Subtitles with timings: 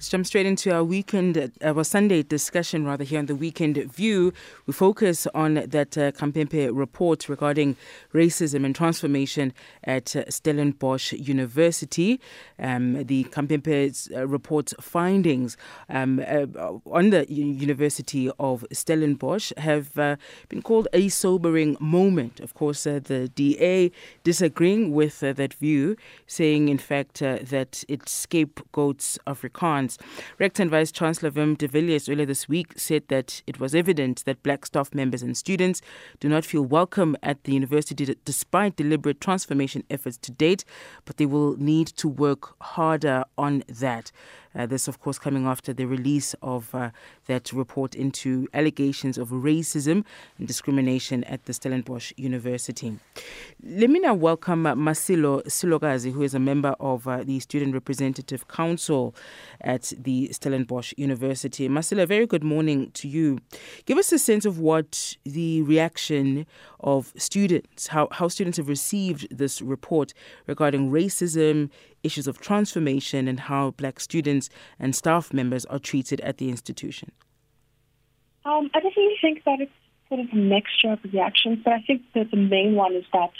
[0.00, 4.32] Let's jump straight into our weekend, our Sunday discussion, rather, here on the Weekend View.
[4.64, 7.76] We focus on that uh, Khampepe report regarding
[8.14, 9.52] racism and transformation
[9.84, 12.18] at uh, Stellenbosch University.
[12.58, 15.58] Um, the Khampepe uh, report findings
[15.90, 16.46] um, uh,
[16.86, 20.16] on the University of Stellenbosch have uh,
[20.48, 22.40] been called a sobering moment.
[22.40, 23.92] Of course, uh, the DA
[24.24, 25.94] disagreeing with that view,
[26.26, 29.89] saying, in fact, that it scapegoats Afrikaans
[30.38, 34.24] Rector and Vice Chancellor Wim de Villiers earlier this week said that it was evident
[34.24, 35.80] that black staff members and students
[36.18, 40.64] do not feel welcome at the university despite deliberate transformation efforts to date,
[41.04, 44.12] but they will need to work harder on that.
[44.54, 46.90] Uh, this, of course, coming after the release of uh,
[47.26, 50.04] that report into allegations of racism
[50.38, 52.98] and discrimination at the Stellenbosch University.
[53.62, 57.74] Let me now welcome uh, Masilo Silokazi, who is a member of uh, the Student
[57.74, 59.14] Representative Council
[59.60, 61.68] at the Stellenbosch University.
[61.68, 63.38] Masilo, very good morning to you.
[63.86, 66.46] Give us a sense of what the reaction
[66.80, 70.12] of students, how, how students have received this report
[70.46, 71.70] regarding racism,
[72.02, 77.12] issues of transformation, and how black students and staff members are treated at the institution?
[78.44, 79.72] Um, I definitely think that it's
[80.08, 83.30] sort of a mixture of reactions, but I think that the main one is that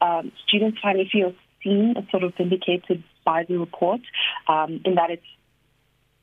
[0.00, 4.00] um, students finally feel seen and sort of vindicated by the report,
[4.48, 5.26] um, in that it's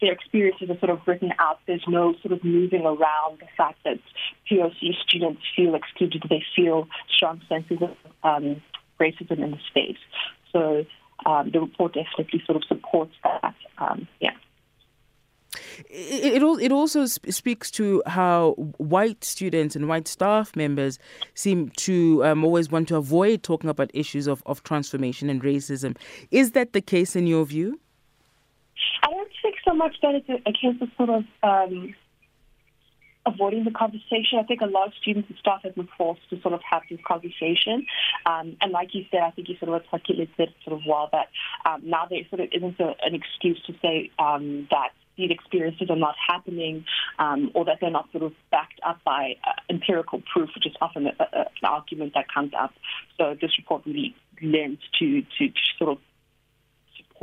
[0.01, 1.59] their experiences are sort of written out.
[1.65, 3.99] There's no sort of moving around the fact that
[4.51, 6.23] POC students feel excluded.
[6.29, 8.61] They feel strong senses of um,
[8.99, 9.97] racism in the space.
[10.51, 10.85] So
[11.25, 13.55] um, the report definitely sort of supports that.
[13.77, 14.31] Um, yeah.
[15.89, 20.97] It, it also speaks to how white students and white staff members
[21.35, 25.95] seem to um, always want to avoid talking about issues of, of transformation and racism.
[26.31, 27.79] Is that the case in your view?
[29.03, 31.93] I don't think so much that it's a, a case of sort of um,
[33.25, 34.39] avoiding the conversation.
[34.39, 36.83] I think a lot of students and staff have been forced to sort of have
[36.89, 37.85] this conversation.
[38.25, 41.29] Um, and like you said, I think you sort of articulated sort of well that
[41.65, 45.89] um, now there sort of isn't a, an excuse to say um, that these experiences
[45.89, 46.85] are not happening
[47.19, 50.73] um, or that they're not sort of backed up by uh, empirical proof, which is
[50.81, 52.73] often a, a, an argument that comes up.
[53.17, 55.97] So this report really lends to, to, to sort of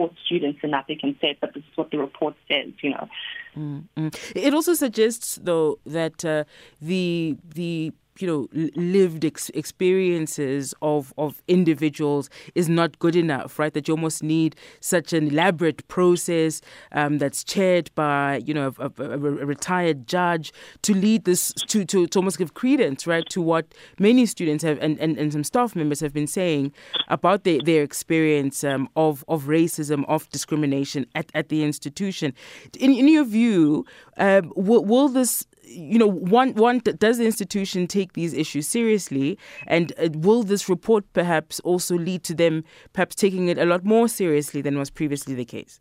[0.00, 3.08] support students and they can say, but this is what the report says, you know.
[3.56, 4.08] Mm-hmm.
[4.34, 6.44] It also suggests, though, that uh,
[6.80, 13.74] the the you know lived ex- experiences of of individuals is not good enough right?
[13.74, 16.60] That you almost need such an elaborate process
[16.92, 21.84] um, that's chaired by you know a, a, a, retired judge to lead this to,
[21.84, 23.66] to to almost give credence right to what
[23.98, 26.72] many students have and, and, and some staff members have been saying
[27.08, 32.32] about their, their experience um, of of racism of discrimination at, at the institution.
[32.78, 33.84] In, in your view
[34.16, 39.38] um, will, will this you know, one, one does the institution take these issues seriously,
[39.66, 43.84] and uh, will this report perhaps also lead to them perhaps taking it a lot
[43.84, 45.80] more seriously than was previously the case?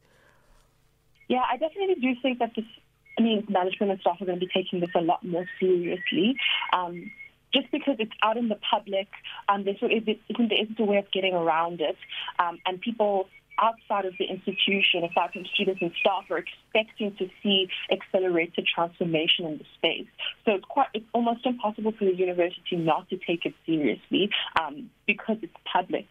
[1.28, 2.66] Yeah, I definitely do think that this.
[3.18, 6.38] I mean, management and staff are going to be taking this a lot more seriously.
[6.72, 7.12] Um,
[7.54, 9.08] just because it's out in the public,
[9.50, 11.98] um, there, of, there isn't a way of getting around it,
[12.38, 13.28] um, and people
[13.62, 19.46] outside of the institution, aside from students and staff, are expecting to see accelerated transformation
[19.46, 20.08] in the space.
[20.46, 24.90] So it's quite, it's almost impossible for the university not to take it seriously um,
[25.06, 26.08] because it's public.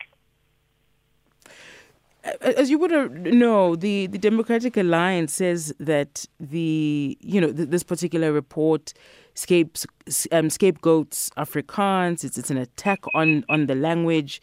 [2.41, 2.91] As you would
[3.25, 8.93] know, the, the Democratic Alliance says that the you know this particular report
[9.35, 9.87] scapes,
[10.33, 12.25] um, scapegoats Afrikaans.
[12.25, 14.43] It's it's an attack on on the language.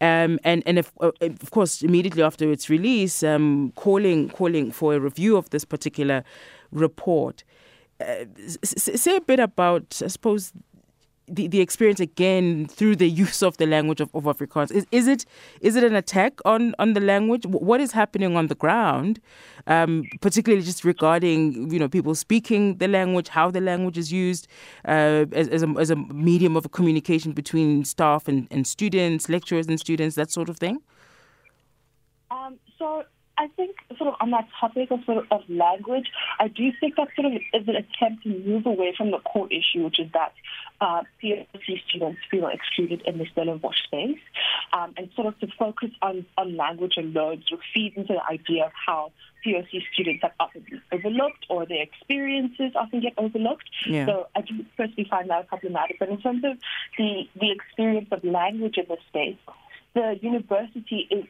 [0.00, 4.94] Um, and and if, uh, of course immediately after its release, um, calling calling for
[4.94, 6.24] a review of this particular
[6.70, 7.44] report.
[8.00, 8.26] Uh,
[8.62, 10.52] say a bit about, I suppose,
[11.28, 14.70] the, the experience again through the use of the language of, of Afrikaans?
[14.72, 15.24] Is, is it
[15.60, 17.44] is it an attack on, on the language?
[17.46, 19.20] What is happening on the ground,
[19.66, 24.48] um, particularly just regarding you know people speaking the language, how the language is used
[24.86, 29.66] uh, as, as, a, as a medium of communication between staff and, and students, lecturers
[29.66, 30.80] and students, that sort of thing?
[32.30, 33.04] Um, so
[33.38, 36.96] I think sort of on that topic of sort of, of language, I do think
[36.96, 40.10] that sort of is an attempt to move away from the core issue, which is
[40.12, 40.32] that
[40.80, 44.18] uh, POC students feel excluded in the Stellenbosch space,
[44.72, 48.24] um, and sort of to focus on, on language alone sort of feeds into the
[48.24, 49.12] idea of how
[49.46, 53.70] POC students have often been overlooked or their experiences often get overlooked.
[53.88, 54.06] Yeah.
[54.06, 55.98] So I do personally find that problematic.
[56.00, 56.58] But in terms of
[56.96, 59.38] the, the experience of language in this space,
[59.94, 61.24] the university is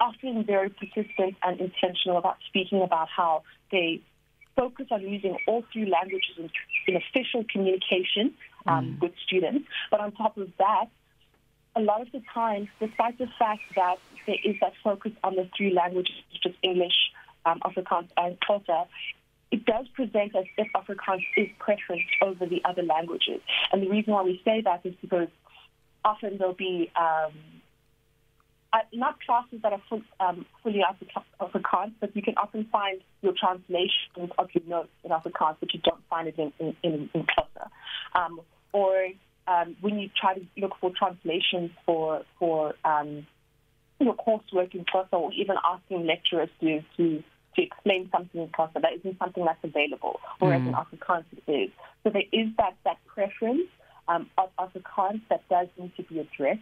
[0.00, 4.00] often very persistent and intentional about speaking about how they
[4.56, 6.50] focus on using all three languages in,
[6.88, 8.34] in official communication
[8.66, 9.00] um, mm.
[9.00, 9.66] with students.
[9.90, 10.86] But on top of that,
[11.76, 15.48] a lot of the time, despite the fact that there is that focus on the
[15.56, 17.12] three languages, which is English,
[17.44, 18.86] um, Afrikaans, and Xhosa,
[19.50, 23.40] it does present as if Afrikaans is preferenced over the other languages.
[23.70, 25.28] And the reason why we say that is because
[26.04, 27.32] often there'll be um,
[28.72, 30.82] uh, not classes that are full, um, fully
[31.40, 35.80] Afrikaans, but you can often find your translations of your notes in Afrikaans, but you
[35.82, 37.68] don't find it in, in, in, in Xhosa.
[38.14, 38.40] Um,
[38.72, 39.08] or
[39.46, 43.26] um, when you try to look for translations for for um,
[44.00, 47.22] your coursework in Xhosa, or even asking lecturers to, to
[47.54, 50.68] to explain something in Xhosa, that isn't something that's available, whereas mm.
[50.68, 51.70] in Afrikaans it is.
[52.02, 53.68] So there is that that preference
[54.08, 56.60] um, of Afrikaans that does need to be addressed.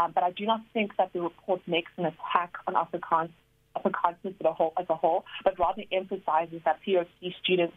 [0.00, 3.30] Um, but I do not think that the report makes an attack on Afrikaans,
[3.76, 7.74] Afrikaans as a whole, as a whole, but rather emphasizes that POC students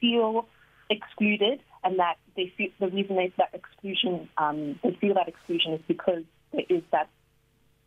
[0.00, 0.46] feel
[0.90, 5.72] excluded, and that they feel the reason they, that exclusion, um, they feel that exclusion
[5.72, 6.22] is because
[6.52, 7.08] there is that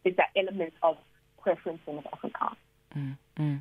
[0.03, 0.97] is that element of
[1.41, 2.55] preference in Afrikaans.
[2.95, 3.55] Mm-hmm.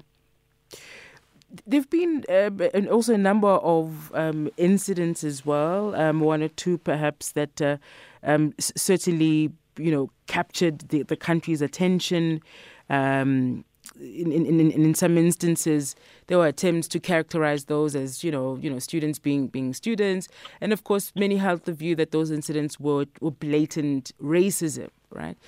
[1.66, 2.50] There've been uh,
[2.90, 7.76] also a number of um, incidents as well, um, one or two perhaps that uh,
[8.22, 12.40] um, certainly you know captured the, the country's attention.
[12.88, 13.64] Um,
[14.00, 15.94] in, in, in, in some instances,
[16.26, 20.28] there were attempts to characterize those as, you know, you know, students being being students,
[20.60, 24.88] and of course, many held the view that those incidents were, were blatant racism.
[25.10, 25.38] Right?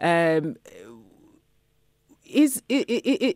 [0.00, 0.56] Um,
[2.28, 2.84] is, is,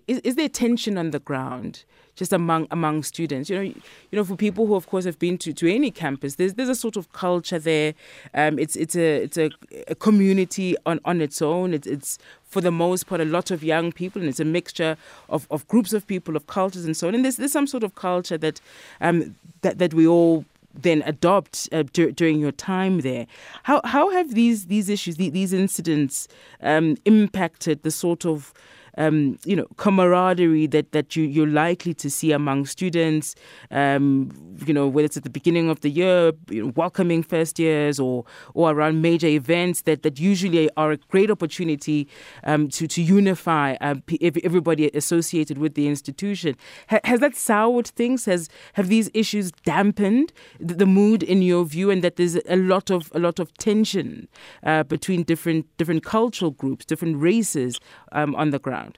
[0.06, 1.84] is, is there tension on the ground
[2.14, 3.48] just among among students.
[3.48, 3.74] You know, you
[4.12, 6.74] know, for people who, of course, have been to, to any campus, there's there's a
[6.74, 7.94] sort of culture there.
[8.34, 9.50] Um, it's it's a it's a,
[9.88, 11.72] a community on, on its own.
[11.74, 14.96] It's it's for the most part a lot of young people, and it's a mixture
[15.30, 17.14] of, of groups of people, of cultures, and so on.
[17.14, 18.60] And there's there's some sort of culture that
[19.00, 23.26] um that that we all then adopt uh, d- during your time there.
[23.62, 26.28] How how have these these issues, these incidents,
[26.62, 28.52] um, impacted the sort of
[28.98, 33.34] um, you know, camaraderie that, that you, you're likely to see among students,
[33.70, 34.30] um,
[34.66, 37.98] you know, whether it's at the beginning of the year, you know, welcoming first years
[37.98, 38.24] or,
[38.54, 42.08] or around major events that, that usually are a great opportunity
[42.44, 43.94] um, to, to unify uh,
[44.42, 46.56] everybody associated with the institution.
[46.88, 48.24] Ha- has that soured things?
[48.26, 52.56] Has have these issues dampened the, the, mood in your view, and that there's a
[52.56, 54.28] lot of a lot of tension
[54.64, 57.80] uh, between different different cultural groups, different races
[58.12, 58.91] um, on the ground?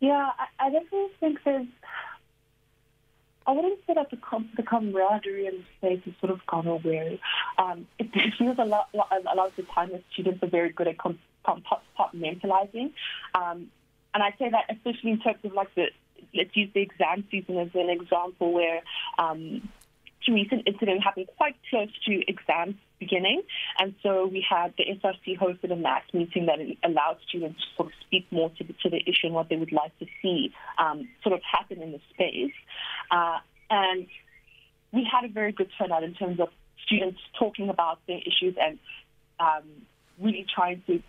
[0.00, 1.66] Yeah, I, I definitely think there's.
[3.46, 6.66] I wouldn't say that the, com- the camaraderie in the space has sort of gone
[6.66, 7.20] away.
[7.58, 8.96] Um, it, feels a lot, a
[9.34, 12.92] lot of the time that students are very good at compartmentalizing.
[13.34, 13.70] Um,
[14.14, 15.86] and I say that especially in terms of like the,
[16.34, 18.82] let's use the exam season as an example where
[19.18, 19.68] um,
[20.32, 23.42] recent incident happened quite close to exams beginning.
[23.78, 27.88] And so we had the SRC hosted a mass meeting that allowed students to sort
[27.88, 30.52] of speak more to the, to the issue and what they would like to see
[30.78, 32.52] um, sort of happen in the space.
[33.10, 33.38] Uh,
[33.70, 34.06] and
[34.92, 36.48] we had a very good turnout in terms of
[36.84, 38.78] students talking about their issues and
[39.40, 39.64] um,
[40.20, 41.02] really trying to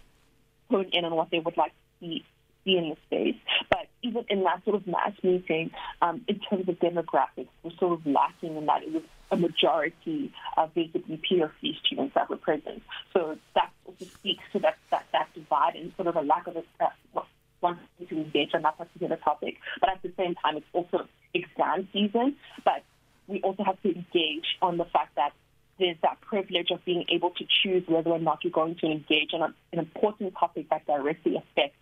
[0.69, 2.23] hone in on what they would like to see,
[2.63, 3.41] in the space.
[3.69, 5.71] But even in that sort of mass meeting,
[6.01, 10.31] um, in terms of demographics, we're sort of lacking in that it was a majority
[10.57, 12.83] of basically POC students that were present.
[13.13, 16.57] So that also speaks to that, that, that divide and sort of a lack of
[16.57, 17.21] a, uh,
[17.61, 19.57] wanting to engage on that particular topic.
[19.79, 22.35] But at the same time, it's also exam season.
[22.65, 22.83] But
[23.27, 25.31] we also have to engage on the fact that
[25.79, 29.31] there's that privilege of being able to choose whether or not you're going to engage
[29.33, 31.75] on an important topic that directly affects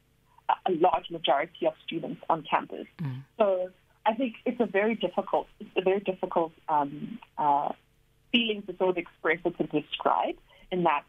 [0.66, 2.88] a large majority of students on campus.
[3.02, 3.24] Mm.
[3.38, 3.70] So
[4.06, 5.48] I think it's a very difficult,
[5.80, 7.70] a very difficult um, uh,
[8.32, 10.36] feeling to sort of express or to describe.
[10.72, 11.04] In that,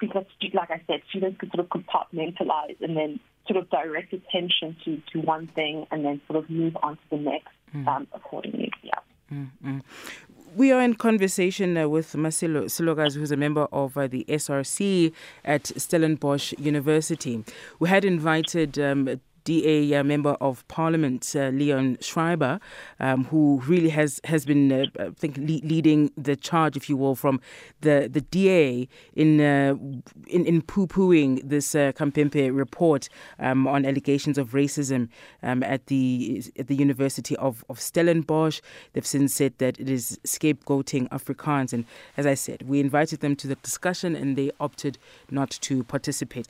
[0.00, 4.76] because, like I said, students can sort of compartmentalize and then sort of direct attention
[4.84, 7.86] to, to one thing and then sort of move on to the next mm.
[7.86, 8.72] um, accordingly.
[8.82, 8.98] Yeah.
[9.32, 9.78] Mm-hmm.
[10.56, 15.12] We are in conversation uh, with Masilo Silogas, who's a member of uh, the SRC
[15.44, 17.44] at Stellenbosch University.
[17.78, 22.60] We had invited um, DA uh, Member of Parliament uh, Leon Schreiber,
[23.00, 26.98] um, who really has has been, uh, I think, le- leading the charge, if you
[26.98, 27.40] will, from
[27.80, 29.74] the the DA in uh,
[30.26, 35.08] in, in poo pooing this uh, Khampepe report um, on allegations of racism
[35.42, 38.60] um, at the at the University of of Stellenbosch.
[38.92, 41.86] They've since said that it is scapegoating Afrikaans, and
[42.18, 44.98] as I said, we invited them to the discussion, and they opted
[45.30, 46.46] not to participate.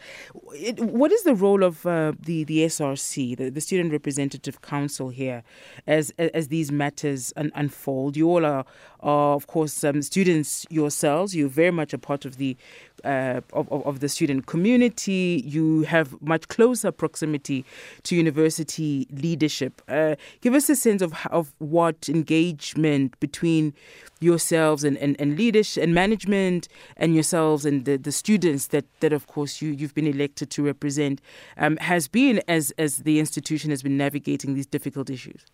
[0.52, 2.64] It, what is the role of uh, the the
[2.94, 5.42] SRC, the, the Student Representative Council here,
[5.86, 8.16] as as these matters un- unfold?
[8.16, 8.64] You all are,
[9.00, 11.34] are of course, um, students yourselves.
[11.34, 12.56] You're very much a part of the
[13.04, 15.42] uh, of, of the student community.
[15.46, 17.64] You have much closer proximity
[18.04, 19.82] to university leadership.
[19.88, 23.74] Uh, give us a sense of of what engagement between
[24.20, 29.12] yourselves and, and, and leadership and management and yourselves and the, the students that, that
[29.12, 31.20] of course you, you've been elected to represent
[31.56, 35.44] um, has been as as the institution has been navigating these difficult issues.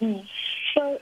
[0.00, 0.26] Mm.
[0.74, 1.00] So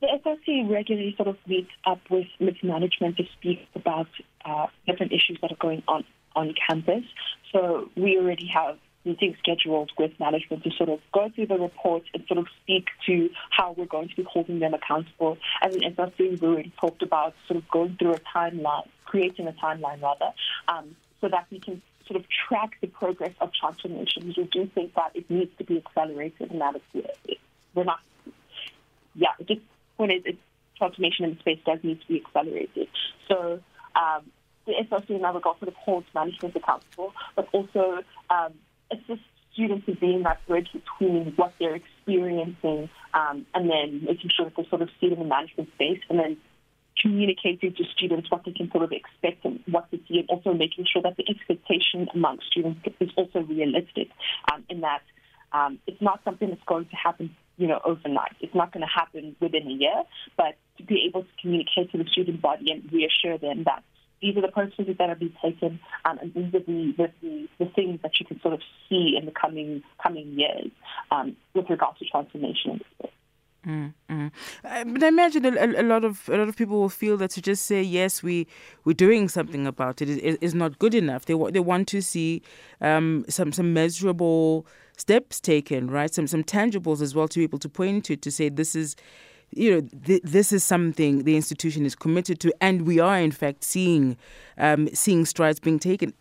[0.00, 2.26] the SRC regularly sort of meets up with,
[2.62, 4.08] management to speak about
[4.44, 6.04] uh, different issues that are going on
[6.36, 7.04] on campus.
[7.52, 12.02] So we already have meetings scheduled with management to sort of go through the report
[12.14, 15.38] and sort of speak to how we're going to be holding them accountable.
[15.62, 19.52] As an SRC, we already talked about sort of going through a timeline, creating a
[19.52, 20.32] timeline rather,
[20.68, 24.32] um, so that we can sort of track the progress of transformation.
[24.36, 27.40] We do think that it needs to be accelerated and that it's,
[27.74, 28.00] we're not,
[29.14, 29.60] yeah, just
[29.98, 30.38] when it, it's
[30.78, 32.88] transformation in the space does need to be accelerated.
[33.28, 33.60] So
[33.94, 34.24] um,
[34.66, 38.54] the SRC and other sort of holds management accountable, but also um,
[38.90, 44.46] assist students in being that bridge between what they're experiencing um, and then making sure
[44.46, 46.36] that they sort of see it in the management space and then
[47.00, 50.52] communicating to students what they can sort of expect and what to see and also
[50.52, 54.08] making sure that the expectation among students is also realistic
[54.52, 55.02] um, in that
[55.52, 58.36] um, it's not something that's going to happen you know, overnight.
[58.40, 60.04] It's not going to happen within a year,
[60.36, 63.82] but to be able to communicate to the student body and reassure them that
[64.22, 67.66] these are the processes that are being taken, um, and these are the, the, the,
[67.66, 70.70] things that you can sort of see in the coming coming years
[71.10, 72.80] um, with regards to transformation.
[73.66, 74.30] Mm, mm.
[74.62, 77.42] But I imagine a, a, lot of a lot of people will feel that to
[77.42, 78.46] just say yes, we
[78.84, 81.26] we're doing something about it is, is not good enough.
[81.26, 82.42] They they want to see
[82.80, 84.66] um, some some measurable
[85.00, 86.12] steps taken, right?
[86.12, 88.96] Some some tangibles as well to be able to point to to say this is
[89.50, 93.32] you know, th- this is something the institution is committed to, and we are in
[93.32, 94.16] fact seeing
[94.58, 96.12] um, seeing strides being taken.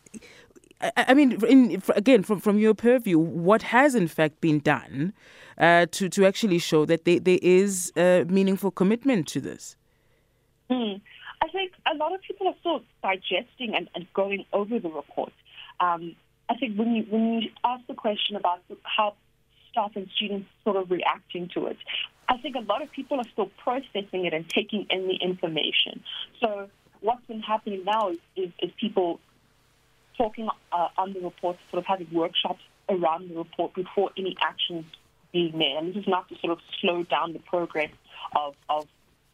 [0.95, 5.13] I, mean, in, again, from from your purview, what has in fact been done
[5.57, 9.75] uh, to to actually show that there, there is a meaningful commitment to this?
[10.69, 11.01] Mm.
[11.41, 15.33] I think a lot of people are still digesting and, and going over the report.
[15.79, 16.15] Um,
[16.49, 19.15] I think when you when you ask the question about how
[19.71, 21.77] staff and students sort of reacting to it,
[22.29, 26.03] I think a lot of people are still processing it and taking in the information.
[26.39, 26.69] So
[27.01, 29.19] what's been happening now is, is, is people
[30.17, 34.85] talking uh, on the report, sort of having workshops around the report before any actions
[35.31, 35.75] being made.
[35.77, 37.91] And this is not to sort of slow down the progress
[38.35, 38.87] of, of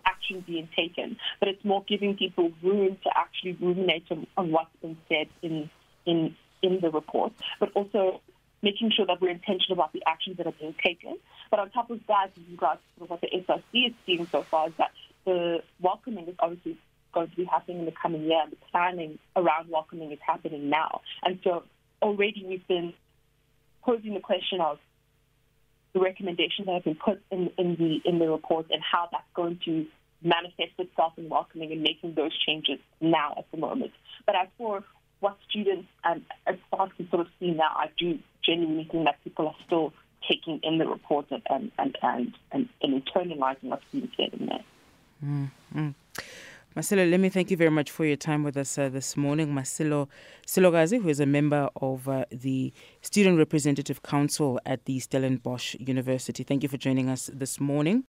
[0.05, 4.75] action being taken, but it's more giving people room to actually ruminate on, on what's
[4.81, 5.69] been said in
[6.05, 8.21] in in the report, but also
[8.63, 11.17] making sure that we're intentional about the actions that are being taken.
[11.51, 14.69] But on top of that, in regards to what the SRC is seeing so far,
[14.69, 14.91] is that
[15.25, 16.77] the welcoming is obviously
[17.13, 18.39] going to be happening in the coming year.
[18.41, 21.01] And the planning around welcoming is happening now.
[21.23, 21.63] And so
[22.01, 22.93] already we've been
[23.83, 24.79] posing the question of
[25.93, 29.23] the recommendations that have been put in, in the in the report and how that's
[29.35, 29.85] going to
[30.23, 33.91] manifest itself in welcoming and making those changes now at the moment.
[34.25, 34.83] But as for
[35.19, 39.23] what students and as far as sort of see now, I do genuinely think that
[39.23, 39.93] people are still
[40.27, 44.63] taking in the report and and and, and, internalizing what's being said in there.
[45.23, 45.89] Mm-hmm.
[46.75, 49.53] Masilo, let me thank you very much for your time with us uh, this morning.
[49.53, 50.07] Masilo
[50.47, 56.43] Silokazi, who is a member of uh, the Student Representative Council at the Stellenbosch University.
[56.43, 58.05] Thank you for joining us this morning.